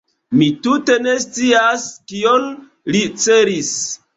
[0.37, 2.49] Mi tute ne scias kion
[2.97, 3.71] li celis.